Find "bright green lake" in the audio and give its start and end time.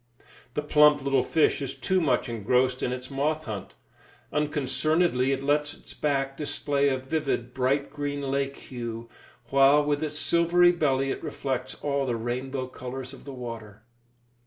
7.53-8.55